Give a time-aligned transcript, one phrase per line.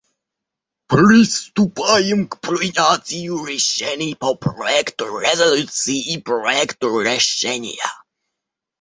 [0.87, 7.85] Приступаем к принятию решений по проекту резолюции и проекту решения.